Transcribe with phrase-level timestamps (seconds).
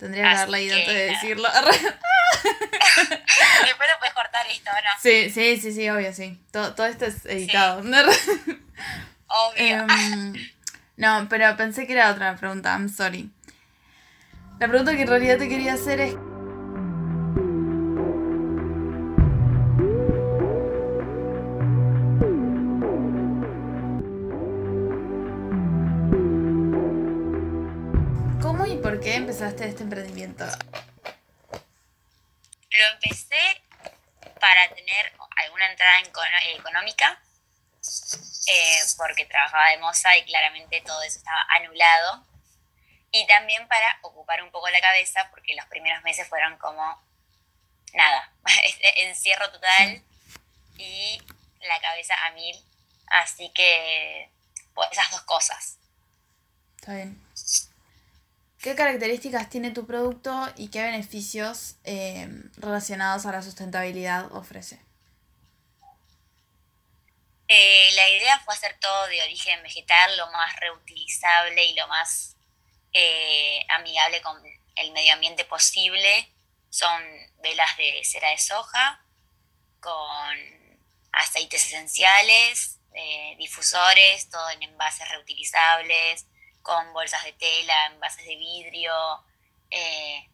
[0.00, 1.46] Tendría que haberla leído antes de decirlo.
[1.60, 1.78] Después
[3.92, 4.90] lo puedes cortar esto, ¿no?
[4.98, 6.40] Sí, sí, sí, sí, obvio, sí.
[6.50, 7.80] Todo, todo esto es editado.
[9.26, 9.58] Obvio.
[9.58, 10.32] Em,
[10.96, 13.30] no, pero pensé que era otra pregunta, I'm sorry.
[14.58, 16.14] La pregunta que en realidad te quería hacer es...
[29.60, 30.44] empezaste este emprendimiento?
[32.70, 33.62] Lo empecé
[34.40, 36.00] para tener alguna entrada
[36.54, 37.20] económica,
[38.46, 42.24] eh, porque trabajaba de moza y claramente todo eso estaba anulado
[43.10, 47.02] y también para ocupar un poco la cabeza, porque los primeros meses fueron como
[47.92, 48.32] nada,
[48.96, 50.02] encierro total
[50.78, 51.20] y
[51.60, 52.56] la cabeza a mil.
[53.08, 54.30] Así que,
[54.74, 55.76] pues esas dos cosas.
[56.76, 57.20] Está bien.
[58.60, 62.28] ¿Qué características tiene tu producto y qué beneficios eh,
[62.58, 64.78] relacionados a la sustentabilidad ofrece?
[67.48, 72.36] Eh, la idea fue hacer todo de origen vegetal, lo más reutilizable y lo más
[72.92, 74.36] eh, amigable con
[74.76, 76.28] el medio ambiente posible.
[76.68, 77.02] Son
[77.42, 79.02] velas de cera de soja
[79.80, 80.36] con
[81.12, 86.26] aceites esenciales, eh, difusores, todo en envases reutilizables,
[86.62, 88.94] con bolsas de tela, envases de vidrio,
[89.70, 90.28] eh,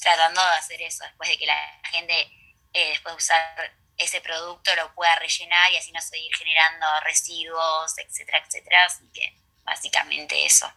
[0.00, 2.30] tratando de hacer eso después de que la gente,
[2.72, 8.42] después de usar ese producto, lo pueda rellenar y así no seguir generando residuos, etcétera,
[8.46, 8.84] etcétera.
[8.84, 10.70] Así que básicamente eso.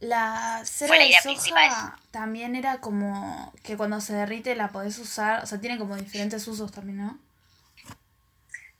[0.00, 5.46] La cera de soja también era como que cuando se derrite la podés usar, o
[5.46, 7.18] sea, tiene como diferentes usos también, ¿no?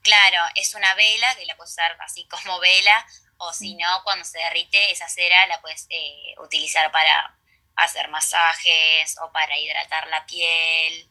[0.03, 3.07] Claro, es una vela que la puedes usar así como vela,
[3.39, 7.37] o si no, cuando se derrite esa cera la puedes eh, utilizar para
[7.77, 11.09] hacer masajes o para hidratar la piel.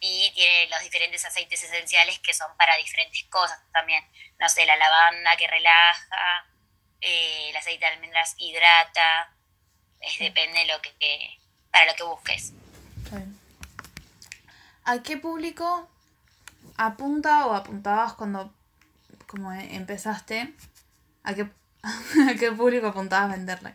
[0.00, 4.04] Y tiene los diferentes aceites esenciales que son para diferentes cosas también.
[4.38, 6.46] No sé, la lavanda que relaja,
[7.00, 9.32] eh, el aceite de almendras hidrata,
[10.00, 11.38] es, depende de lo que,
[11.70, 12.52] para lo que busques.
[14.84, 15.88] ¿A qué público
[16.76, 18.52] apunta o apuntabas cuando
[19.32, 20.52] como empezaste?
[21.24, 21.42] ¿A qué,
[22.30, 23.74] ¿A qué público apuntabas a venderle?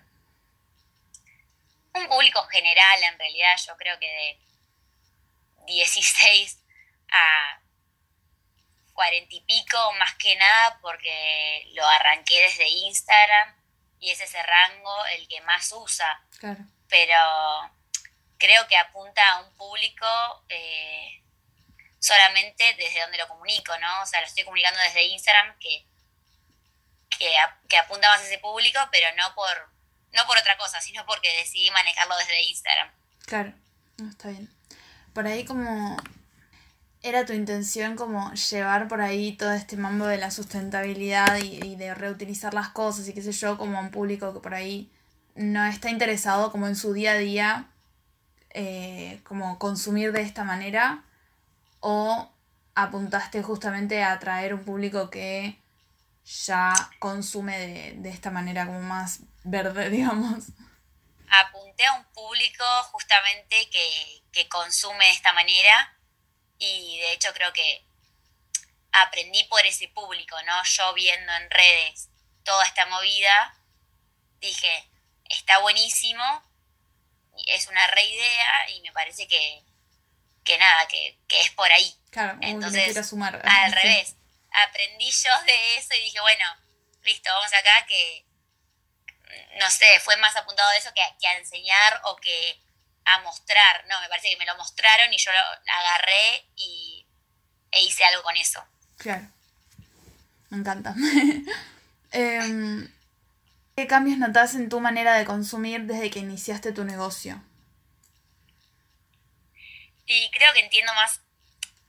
[1.96, 4.40] Un público general, en realidad, yo creo que de
[5.66, 6.60] 16
[7.12, 7.60] a
[8.94, 13.56] cuarenta y pico, más que nada porque lo arranqué desde Instagram
[14.00, 16.24] y es ese rango el que más usa.
[16.88, 17.18] Pero
[18.38, 20.06] creo que apunta a un público
[20.50, 21.24] eh,
[22.08, 24.02] solamente desde donde lo comunico, ¿no?
[24.02, 25.86] O sea, lo estoy comunicando desde Instagram que,
[27.18, 29.70] que, apunta más a ese público, pero no por,
[30.14, 32.92] no por otra cosa, sino porque decidí manejarlo desde Instagram.
[33.26, 33.54] Claro,
[34.10, 34.50] está bien.
[35.14, 35.98] Por ahí como
[37.04, 41.94] era tu intención como llevar por ahí todo este mambo de la sustentabilidad y, de
[41.94, 44.90] reutilizar las cosas y qué sé yo, como a un público que por ahí
[45.36, 47.68] no está interesado como en su día a día,
[48.52, 51.04] eh, como consumir de esta manera,
[51.80, 52.32] o
[52.76, 55.60] apuntaste justamente a atraer un público que
[56.46, 60.46] ya consume de, de esta manera como más verde, digamos.
[61.30, 65.98] Apunté a un público justamente que, que consume de esta manera
[66.60, 67.86] y de hecho creo que
[68.92, 70.64] aprendí por ese público, ¿no?
[70.64, 72.10] Yo viendo en redes
[72.44, 73.56] toda esta movida,
[74.40, 74.90] dije,
[75.30, 76.24] está buenísimo,
[77.48, 79.64] es una re idea y me parece que,
[80.48, 81.94] que nada, que, es por ahí.
[82.10, 83.40] Claro, Entonces, sumar.
[83.46, 84.16] al revés,
[84.52, 86.46] aprendí yo de eso y dije, bueno,
[87.04, 88.26] listo, vamos acá que,
[89.60, 92.60] no sé, fue más apuntado de eso que, que a enseñar o que
[93.06, 95.40] a mostrar, no, me parece que me lo mostraron y yo lo
[95.74, 97.06] agarré y,
[97.72, 98.64] e hice algo con eso.
[98.98, 99.28] Claro,
[100.50, 100.96] me encanta.
[102.14, 102.90] Em,
[103.76, 107.44] ¿Qué cambios notas en tu manera de consumir desde que iniciaste tu negocio?
[110.08, 111.22] Y creo que entiendo más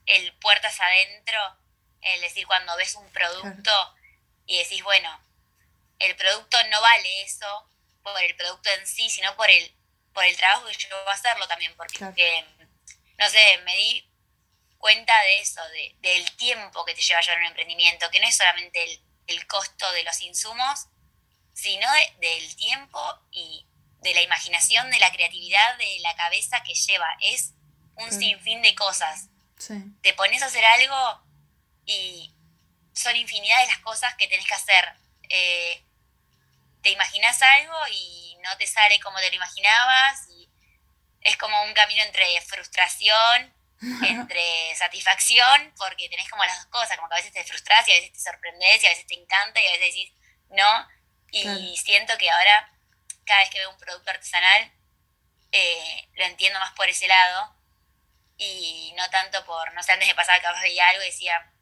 [0.07, 1.39] el puertas adentro,
[2.03, 3.73] es decir, cuando ves un producto
[4.47, 5.09] y decís, bueno,
[5.99, 7.71] el producto no vale eso
[8.03, 9.75] por el producto en sí, sino por el
[10.13, 12.45] por el trabajo que yo voy a hacerlo también, porque,
[13.19, 14.11] no sé, me di
[14.77, 18.27] cuenta de eso, de, del tiempo que te lleva a llevar un emprendimiento, que no
[18.27, 20.87] es solamente el, el costo de los insumos,
[21.53, 21.87] sino
[22.19, 23.01] del tiempo
[23.31, 23.65] y
[24.01, 27.17] de la imaginación, de la creatividad, de la cabeza que lleva.
[27.21, 27.55] Es
[27.99, 29.29] un sinfín de cosas.
[30.03, 31.23] Te pones a hacer algo
[31.85, 32.33] y
[32.93, 34.93] son infinidad de las cosas que tenés que hacer.
[35.29, 35.83] Eh,
[36.83, 40.49] te imaginas algo y no te sale como te lo imaginabas y
[41.23, 43.55] es como un camino entre frustración,
[44.07, 47.93] entre satisfacción, porque tenés como las dos cosas, como que a veces te frustras y
[47.93, 50.13] a veces te sorprendes y a veces te encanta y a veces decís
[50.51, 50.89] no.
[51.31, 52.73] Y siento que ahora,
[53.27, 54.73] cada vez que veo un producto artesanal,
[55.53, 57.58] eh, lo entiendo más por ese lado
[58.39, 61.53] y no tanto por, no sé, antes de pasar capaz veía algo y decía,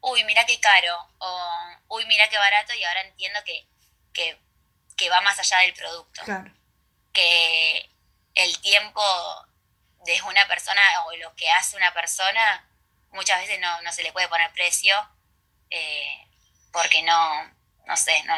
[0.00, 1.50] uy, mira qué caro, o
[1.88, 3.66] uy, mira qué barato, y ahora entiendo que,
[4.12, 6.22] que, va más allá del producto.
[7.12, 7.90] Que
[8.34, 9.02] el tiempo
[10.04, 12.66] de una persona o lo que hace una persona
[13.10, 14.94] muchas veces no, no se le puede poner precio
[15.70, 16.26] eh,
[16.72, 17.44] porque no,
[17.86, 18.34] no sé, no.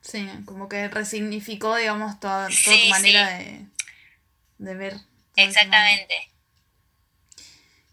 [0.00, 3.66] Sí, como que resignificó, digamos, toda, toda tu manera de,
[4.58, 4.96] de ver.
[5.34, 6.30] Exactamente.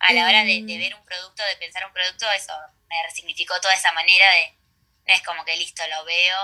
[0.05, 2.53] A la hora de, de, ver un producto, de pensar un producto, eso
[2.89, 4.57] me resignificó toda esa manera de,
[5.07, 6.37] no es como que listo, lo veo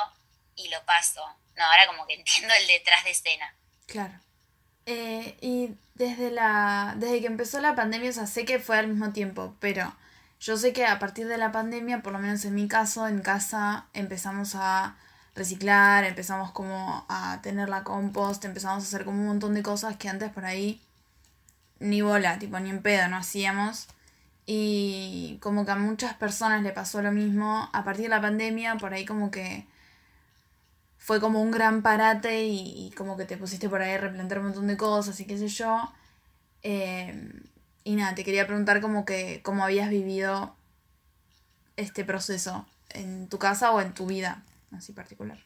[0.56, 1.22] y lo paso.
[1.56, 3.54] No, ahora como que entiendo el detrás de escena.
[3.86, 4.14] Claro.
[4.86, 8.88] Eh, y desde, la, desde que empezó la pandemia, o sea, sé que fue al
[8.88, 9.96] mismo tiempo, pero
[10.40, 13.22] yo sé que a partir de la pandemia, por lo menos en mi caso, en
[13.22, 14.96] casa empezamos a
[15.36, 19.98] reciclar, empezamos como a tener la compost, empezamos a hacer como un montón de cosas
[19.98, 20.82] que antes por ahí
[21.80, 23.88] ni bola, tipo ni en pedo no hacíamos.
[24.46, 28.78] Y como que a muchas personas le pasó lo mismo, a partir de la pandemia,
[28.78, 29.66] por ahí como que
[30.98, 34.48] fue como un gran parate y, como que te pusiste por ahí a replantear un
[34.48, 35.92] montón de cosas y qué sé yo.
[36.64, 37.31] Eh,
[37.84, 40.56] y nada, te quería preguntar como que cómo habías vivido
[41.78, 44.44] este proceso en tu casa o en tu vida,
[44.76, 45.40] así particular.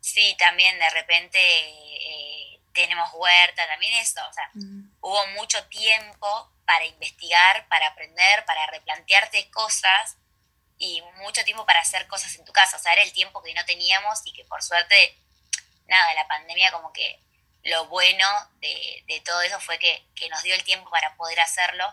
[0.00, 2.35] Sí, también de repente eh,
[2.76, 4.96] tenemos huerta, también esto, o sea, mm.
[5.00, 10.18] hubo mucho tiempo para investigar, para aprender, para replantearte cosas
[10.78, 12.76] y mucho tiempo para hacer cosas en tu casa.
[12.76, 15.18] O sea, era el tiempo que no teníamos y que por suerte,
[15.86, 17.20] nada, la pandemia como que
[17.62, 18.28] lo bueno
[18.60, 21.92] de, de todo eso fue que, que, nos dio el tiempo para poder hacerlo.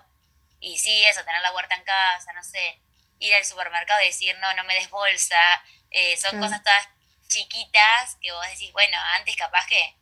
[0.59, 2.79] Y sí, eso, tener la huerta en casa, no sé,
[3.19, 5.63] ir al supermercado y decir, no, no me des bolsa.
[5.91, 6.88] Eh, son cosas todas
[7.27, 9.95] chiquitas que vos decís, bueno, antes capaz que,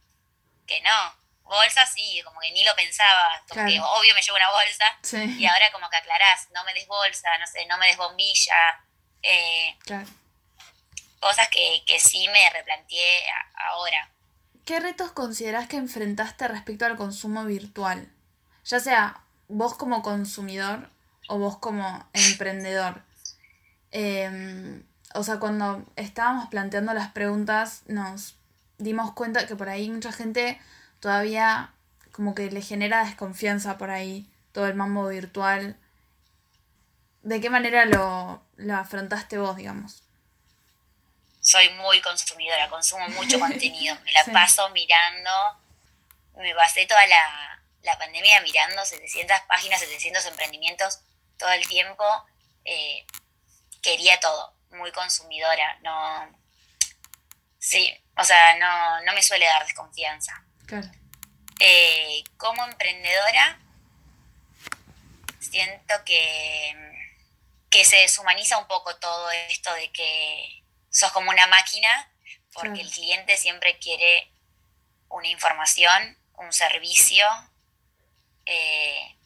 [0.66, 1.22] que no
[1.52, 4.86] bolsa sí, como que ni lo pensaba, como que obvio me llevo una bolsa
[5.38, 8.56] y ahora como que aclarás, no me des bolsa, no sé, no me des bombilla,
[9.22, 9.78] eh,
[11.20, 13.24] cosas que, que sí me replanteé
[13.70, 14.10] ahora.
[14.66, 18.10] ¿Qué retos considerás que enfrentaste respecto al consumo virtual?
[18.64, 20.90] Ya sea vos como consumidor
[21.28, 23.04] o vos como emprendedor.
[23.92, 28.36] Em, o sea, cuando estábamos planteando las preguntas, nos
[28.82, 30.60] dimos cuenta que por ahí mucha gente
[31.00, 31.74] todavía
[32.12, 35.78] como que le genera desconfianza por ahí todo el mambo virtual.
[37.24, 38.44] ¿De qué manera lo,
[38.76, 40.04] afrontaste vos, digamos?
[41.40, 43.96] Soy muy consumidora, consumo mucho contenido.
[44.04, 45.32] Me la paso mirando.
[46.36, 51.00] Me pasé toda la, pandemia mirando 700 páginas, 700 emprendimientos
[51.38, 52.04] todo el tiempo.
[52.66, 53.06] Eh,
[53.82, 55.80] quería todo, muy consumidora.
[55.82, 56.38] No.
[57.60, 60.44] Sí, o sea, no, no me suele dar desconfianza.
[61.60, 63.60] Eh, como emprendedora,
[65.40, 67.02] siento que,
[67.70, 72.10] que se deshumaniza un poco todo esto de que sos como una máquina,
[72.54, 74.32] porque el cliente siempre quiere
[75.10, 77.26] una información, un servicio
[78.46, 79.18] eh,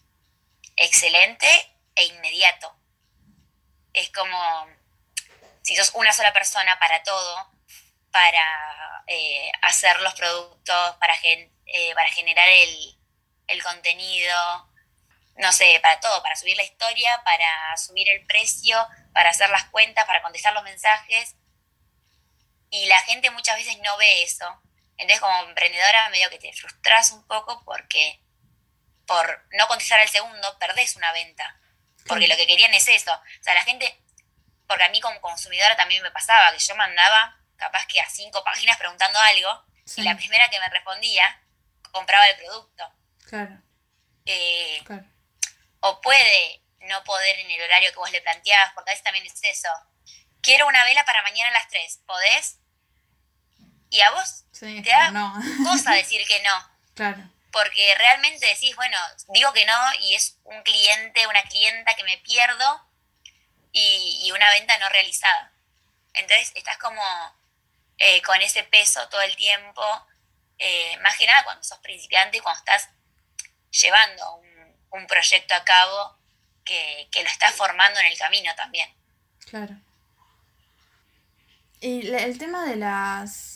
[0.76, 1.48] excelente
[1.96, 2.76] e inmediato.
[3.94, 4.68] Es como
[5.62, 7.55] si sos una sola persona para todo,
[8.16, 12.98] para eh, hacer los productos, para, eh, para generar el,
[13.48, 14.72] el, contenido,
[15.36, 19.66] no sé, para todo, para subir la historia, para subir el precio, para hacer las
[19.66, 21.36] cuentas, para contestar los mensajes.
[22.70, 24.62] Y la gente muchas veces no ve eso.
[24.96, 28.22] Entonces como emprendedora medio que te frustras un poco porque
[29.06, 31.60] por no contestar al segundo perdés una venta.
[32.08, 33.14] Porque lo que querían es eso.
[33.14, 34.02] O sea, la gente,
[34.68, 38.44] porque a mí como consumidora también me pasaba que yo mandaba capaz que a cinco
[38.44, 39.66] páginas preguntando algo,
[39.98, 41.42] y la primera que me respondía
[41.92, 42.92] compraba el producto.
[44.26, 45.06] Eh, claro.
[45.82, 49.26] O puede no poder en el horario que vos le planteabas, porque a veces también
[49.26, 49.70] es eso.
[50.42, 52.60] Quiero una vela para mañana a las 3, ¿podés?
[53.90, 55.12] Y a vos te da
[55.64, 56.76] cosa decir que no.
[56.96, 57.30] Claro.
[57.52, 58.98] Porque realmente decís, bueno,
[59.34, 62.90] digo que no y es un cliente, una clienta que me pierdo
[63.74, 65.52] y, y una venta no realizada.
[66.14, 67.02] Entonces estás como
[67.98, 69.84] eh, con ese peso todo el tiempo,
[70.58, 72.90] eh, más que nada cuando sos principiante y cuando estás
[73.72, 76.18] llevando un, proyecto a cabo
[76.64, 78.90] que, lo estás formando en el camino también.
[79.50, 79.76] Claro.
[81.82, 83.56] Y el tema de las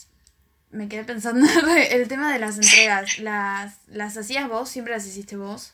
[0.72, 3.18] me quedé pensando el tema de las entregas.
[3.20, 4.70] ¿Las, ¿Las hacías vos?
[4.70, 5.74] ¿Siempre las hiciste vos?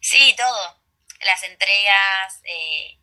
[0.00, 0.76] Sí, todo.
[1.24, 2.97] Las entregas, eh,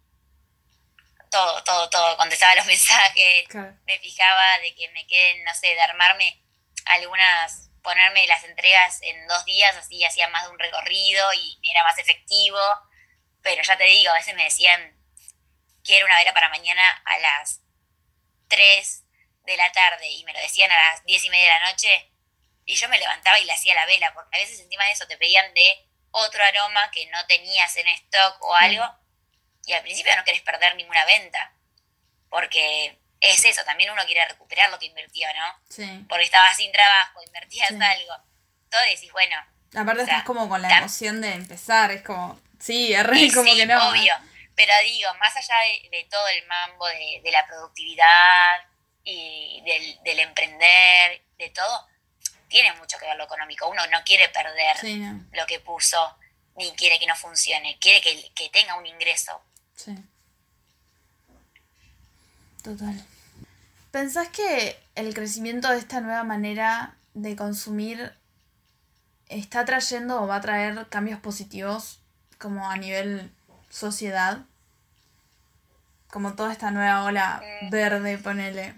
[1.36, 2.18] todo, todo, todo.
[2.18, 3.46] Contestaba los mensajes,
[3.86, 6.42] me fijaba de que me queden, no sé, de armarme
[6.86, 11.84] algunas, ponerme las entregas en dos días, así hacía más de un recorrido y era
[11.84, 12.60] más efectivo.
[13.42, 14.98] Pero ya te digo, a veces me decían,
[15.84, 17.60] quiero una vela para mañana a las
[18.48, 19.04] 3
[19.44, 22.12] de la tarde y me lo decían a las 10 y media de la noche
[22.66, 25.06] y yo me levantaba y le hacía la vela, porque a veces encima de eso
[25.06, 29.05] te pedían de otro aroma que no tenías en stock o algo
[29.66, 31.54] y al principio no querés perder ninguna venta,
[32.30, 35.60] porque es eso, también uno quiere recuperar lo que invirtió, ¿no?
[35.70, 36.06] Sí.
[36.08, 38.16] Porque estabas sin trabajo, invertías algo,
[38.70, 39.36] todo y decís, bueno.
[39.76, 43.66] Aparte estás como con la emoción de empezar, es como, sí, es re, como que
[43.66, 43.90] no.
[43.90, 44.14] Obvio,
[44.56, 45.56] pero digo, más allá
[45.92, 48.66] de, todo el mambo de, de la productividad,
[49.06, 49.62] y
[50.04, 51.88] del, emprender, de todo,
[52.48, 53.70] tiene mucho que ver lo económico.
[53.70, 54.78] Uno no quiere perder
[55.32, 56.18] lo que puso,
[56.58, 59.42] ni quiere que no funcione, quiere que, tenga un ingreso.
[59.76, 59.96] Sí.
[62.64, 63.06] Total.
[63.92, 68.14] ¿Pensás que el crecimiento de esta nueva manera de consumir
[69.30, 72.00] está trayendo o va a traer cambios positivos
[72.40, 73.32] como a nivel
[73.70, 74.40] sociedad?
[76.10, 77.70] Como toda esta nueva ola mm.
[77.70, 78.76] verde, ponele.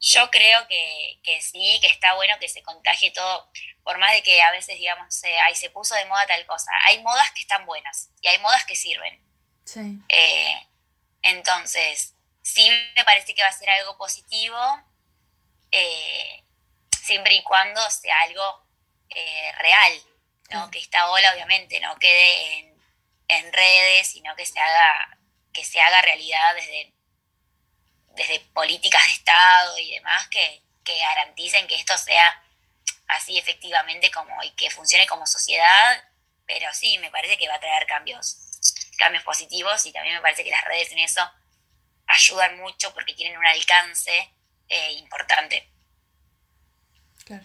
[0.00, 3.50] Yo creo que, que, sí, que está bueno que se contagie todo,
[3.82, 6.70] por más de que a veces digamos, se, ahí se puso de moda tal cosa.
[6.84, 9.27] Hay modas que están buenas y hay modas que sirven.
[9.68, 9.98] Sí.
[10.08, 10.66] Eh,
[11.22, 14.58] entonces, sí me parece que va a ser algo positivo,
[15.70, 16.42] eh,
[17.02, 18.64] siempre y cuando sea algo
[19.10, 20.02] eh, real,
[20.50, 20.70] ¿no?
[20.70, 22.82] Que esta ola obviamente no quede en,
[23.28, 25.18] en redes, sino que se haga,
[25.52, 26.92] que se haga realidad desde
[28.18, 32.42] desde políticas de Estado y demás que, garanticen que esto sea
[33.08, 36.02] así efectivamente como y que funcione como sociedad,
[36.46, 38.38] pero sí, me parece que va a traer cambios,
[38.98, 41.22] cambios positivos y también me parece que las redes en eso
[42.06, 44.12] ayudan mucho porque tienen un alcance
[44.68, 45.70] eh, importante.
[47.24, 47.44] Claro.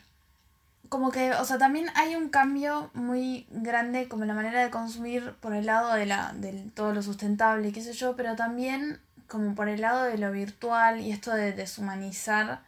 [0.90, 5.36] Como que, o sea, también hay un cambio muy grande como la manera de consumir
[5.36, 9.56] por el lado de, la, de todo lo sustentable, qué sé yo, pero también como
[9.56, 12.64] por el lado de lo virtual y esto de deshumanizar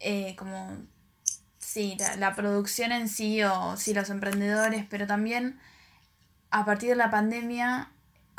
[0.00, 0.78] eh, como
[1.58, 5.60] sí, la, producción en sí o sí los emprendedores, pero también
[6.50, 7.92] a partir de la pandemia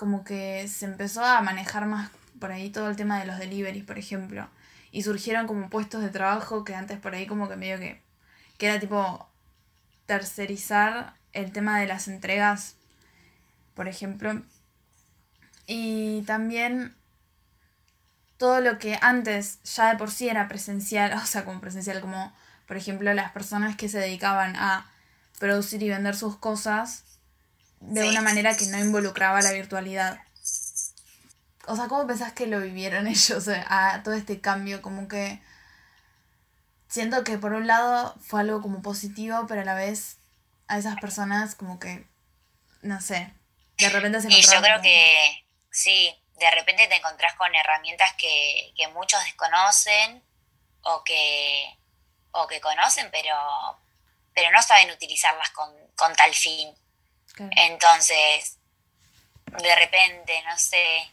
[0.03, 3.85] como que se empezó a manejar más por ahí todo el tema de los deliveries,
[3.85, 4.49] por ejemplo,
[4.91, 8.01] y surgieron como puestos de trabajo que antes por ahí como que medio que,
[8.57, 9.25] que era tipo
[10.05, 12.75] tercerizar el tema de las entregas,
[13.75, 14.41] por ejemplo.
[15.67, 16.93] Y también
[18.35, 22.35] todo lo que antes ya de por sí era presencial, o sea, como presencial, como
[22.67, 24.91] por ejemplo las personas que se dedicaban a
[25.39, 27.05] producir y vender sus cosas
[27.89, 30.19] de una manera que no involucraba la virtualidad.
[31.67, 34.81] O sea, ¿cómo pensás que lo vivieron ellos a todo este cambio?
[34.81, 35.41] Como que
[36.87, 40.17] siento que por un lado fue algo como positivo, pero a la vez
[40.67, 42.05] a esas personas como que,
[42.81, 43.33] no sé,
[43.77, 48.73] de repente se Y yo creo que sí, de repente te encontrás con herramientas que,
[48.93, 50.23] muchos desconocen
[50.81, 51.77] o que,
[52.31, 53.35] o que conocen, pero,
[54.33, 55.73] pero no saben utilizarlas con,
[56.15, 56.75] tal fin.
[57.37, 58.57] Entonces,
[59.45, 61.11] de repente, no sé,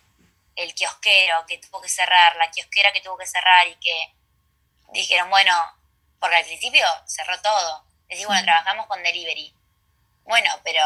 [0.57, 4.15] el kiosquero que tuvo que cerrar, la kiosquera que tuvo que cerrar y que
[4.93, 5.55] dijeron, bueno,
[6.19, 7.85] porque al principio cerró todo.
[8.09, 9.55] Decís, bueno, trabajamos con delivery.
[10.25, 10.85] Bueno, pero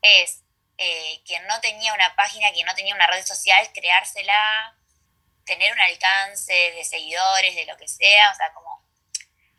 [0.00, 0.42] es
[0.78, 4.74] eh, quien no tenía una página, quien no tenía una red social, creársela,
[5.44, 8.82] tener un alcance de seguidores, de lo que sea, o sea, como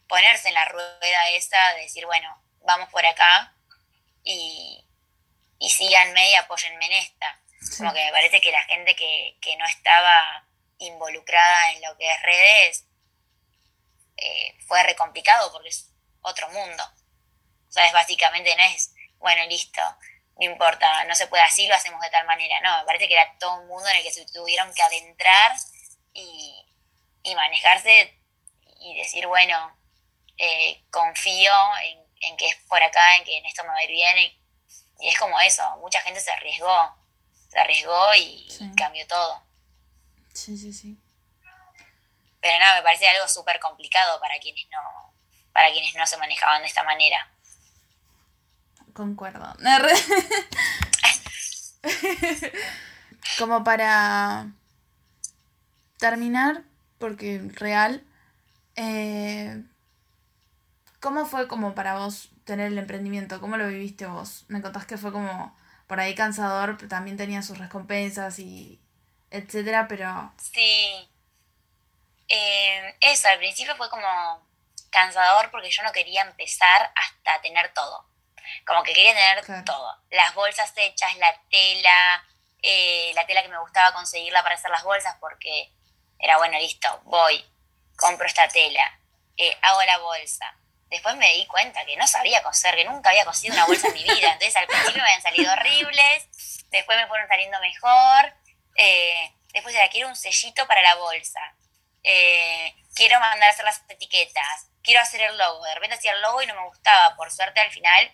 [0.07, 3.53] ponerse en la rueda esa, de decir, bueno, vamos por acá
[4.29, 4.85] y,
[5.57, 7.39] y síganme y apóyenme en esta.
[7.77, 12.21] Como que me parece que la gente que, no estaba involucrada en lo que es
[12.21, 12.85] redes
[14.15, 16.83] eh, fue re complicado porque es otro mundo.
[17.67, 19.81] O sea, es básicamente no es, bueno, listo,
[20.37, 22.61] no importa, no se puede así, lo hacemos de tal manera.
[22.61, 25.55] No, me parece que era todo un mundo en el que se tuvieron que adentrar
[26.13, 26.55] y,
[27.35, 28.17] manejarse
[28.81, 29.77] y decir, bueno,
[30.37, 33.91] eh, confío en, que es por acá, en que en esto me va a ir
[33.91, 34.17] bien.
[34.17, 34.39] Y,
[35.01, 36.93] es como eso, mucha gente se arriesgó,
[37.47, 39.41] se arriesgó y, cambió todo.
[40.33, 40.97] Sí, sí, sí.
[42.41, 45.13] Pero nada, me parece algo súper complicado para quienes no,
[45.53, 47.31] para quienes no se manejaban de esta manera.
[48.93, 49.55] Concuerdo.
[53.37, 54.47] Como para
[55.97, 56.63] terminar,
[56.97, 58.03] porque real,
[58.75, 59.63] Eh,
[60.99, 63.39] ¿Cómo fue como para vos tener el emprendimiento?
[63.39, 64.45] ¿Cómo lo viviste vos?
[64.47, 68.81] Me contás que fue como por ahí cansador, pero también tenía sus recompensas y
[69.31, 70.33] etcétera, pero...
[70.37, 71.09] Sí.
[72.27, 74.47] Eh, eso, al principio fue como
[74.89, 78.05] cansador porque yo no quería empezar hasta tener todo.
[78.65, 79.13] Como que quería
[79.43, 79.95] tener todo.
[80.11, 82.25] Las bolsas hechas, la tela,
[82.61, 85.71] eh, la tela que me gustaba conseguirla para hacer las bolsas porque
[86.19, 87.43] era bueno, listo, voy,
[87.95, 88.99] compro esta tela,
[89.37, 90.55] eh, hago la bolsa.
[90.89, 93.93] Después me di cuenta que no sabía coser, que nunca había cosido una bolsa en
[93.93, 94.33] mi vida.
[94.33, 96.27] Entonces al principio me habían salido horribles,
[96.69, 98.33] después me fueron saliendo mejor.
[98.75, 101.39] Eh, después era, quiero un sellito para la bolsa.
[102.95, 104.67] quiero mandar a hacer las etiquetas.
[104.81, 105.63] Quiero hacer el logo.
[105.63, 107.15] De repente hacía el logo y no me gustaba.
[107.15, 108.11] Por suerte al final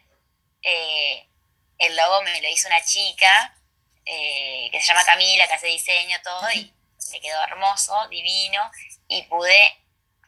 [1.77, 3.55] el logo me lo hizo una chica
[4.05, 6.73] eh, que se llama Camila, que hace diseño, todo, y
[7.11, 8.61] me quedó hermoso, divino,
[9.07, 9.83] y pude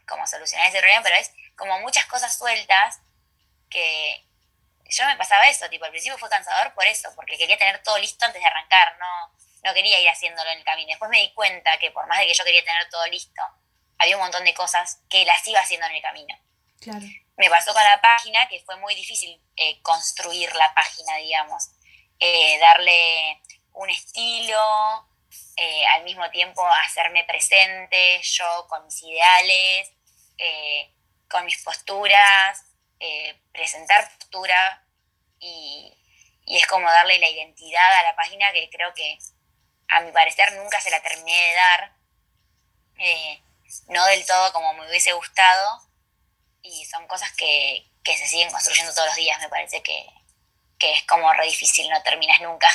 [0.08, 3.00] como solucionar ese problema, pero es como muchas cosas sueltas
[3.70, 4.24] que
[4.90, 7.98] yo me pasaba eso, tipo, al principio fue cansador por eso, porque quería tener todo
[7.98, 9.34] listo antes de arrancar, no,
[9.64, 10.90] no quería ir haciéndolo en el camino.
[10.90, 13.42] Después me di cuenta que por más de que yo quería tener todo listo,
[13.98, 16.36] había un montón de cosas que las iba haciendo en el camino.
[16.80, 17.06] Claro.
[17.36, 21.70] Me pasó con la página que fue muy difícil eh, construir la página, digamos.
[22.20, 23.42] Eh, darle
[23.74, 25.08] un estilo,
[25.56, 29.92] eh, al mismo tiempo hacerme presente yo con mis ideales,
[30.38, 30.94] eh,
[31.30, 32.64] con mis posturas,
[33.00, 34.84] eh, presentar postura
[35.40, 35.94] y,
[36.46, 39.20] es como darle la identidad a la página que creo que
[39.90, 41.92] a mi parecer nunca se la terminé de dar,
[43.90, 45.82] no del todo como me hubiese gustado
[46.62, 50.08] y son cosas que, se siguen construyendo todos los días, me parece que,
[50.80, 52.70] que es como re difícil, no terminas nunca.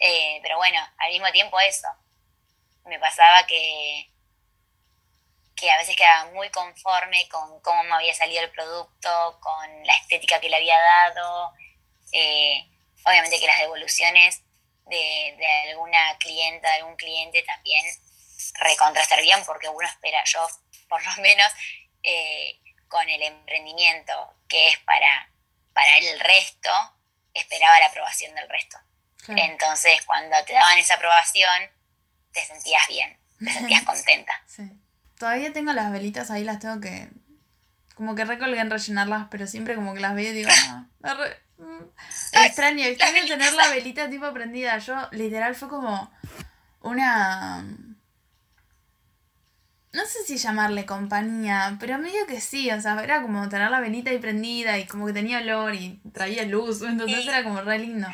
[0.00, 1.88] Eh, pero bueno, al mismo tiempo eso.
[2.86, 4.10] Me pasaba que,
[5.58, 9.94] que a veces quedaba muy conforme con cómo me había salido el producto, con la
[9.96, 11.52] estética que le había dado.
[12.12, 12.64] Eh,
[13.04, 14.42] obviamente que las devoluciones
[14.86, 17.84] de, de, alguna clienta, de algún cliente también
[18.60, 20.48] recontrastar bien porque uno espera, yo
[20.88, 21.52] por lo menos
[22.04, 24.12] eh, con el emprendimiento
[24.48, 25.30] que es para,
[25.72, 26.70] para el resto,
[27.34, 28.78] esperaba la aprobación del resto.
[29.26, 31.70] Entonces, cuando te daban esa aprobación,
[32.32, 34.42] te sentías bien, te sentías contenta.
[34.46, 34.62] Sí.
[35.18, 37.10] Todavía tengo las velitas ahí, las tengo que.
[37.94, 40.50] Como que recolgué en rellenarlas, pero siempre como que las veo y digo,
[41.00, 41.14] no,
[41.58, 41.84] mm,
[42.44, 44.78] extraño, extraño tener la velita tipo prendida.
[44.78, 46.10] Yo, literal, fue como
[46.80, 47.64] una.
[49.92, 53.80] No sé si llamarle compañía, pero medio que sí, o sea, era como tener la
[53.80, 57.80] velita ahí prendida y como que tenía olor y traía luz, entonces era como re
[57.80, 58.06] lindo.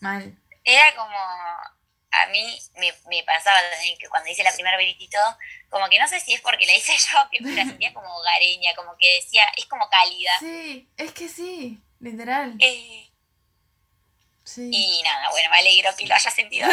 [0.00, 0.34] Mal
[0.64, 1.16] era como,
[2.12, 5.98] a mí me, pasaba también que cuando hice la primera velita y todo, como que
[5.98, 8.96] no sé si es porque la hice yo, que me la sentía como hogareña, como
[8.98, 10.32] que decía, es como cálida.
[10.40, 12.56] Sí, es que sí, literal.
[12.58, 13.08] Eh,
[14.44, 14.70] sí.
[14.72, 16.68] Y nada, bueno, me alegro que lo hayas sentido.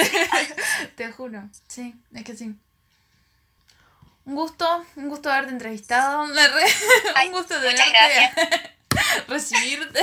[0.95, 2.55] Te juro, sí, es que sí.
[4.25, 6.23] Un gusto, un gusto haberte entrevistado.
[6.23, 8.35] un gusto de muchas gracias.
[9.27, 10.01] recibirte.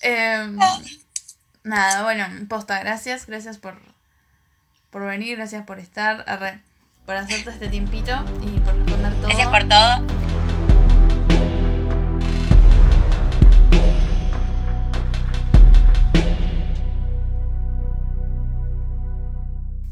[0.00, 0.56] eh,
[1.64, 3.80] Nada, bueno, posta, gracias, gracias por,
[4.90, 6.24] por venir, gracias por estar,
[7.06, 9.28] por hacerte este tiempito y por responder todo.
[9.28, 10.00] Gracias por todo.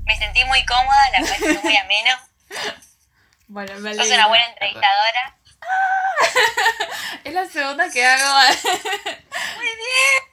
[0.06, 2.10] Me sentí muy cómoda, la fue muy ameno.
[3.46, 5.36] Bueno, me Sos una buena entrevistadora.
[7.24, 8.48] es la segunda que hago.
[8.64, 10.29] muy bien.